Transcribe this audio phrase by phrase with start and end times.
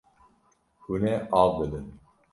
[0.83, 1.87] Hûn ê av bidin.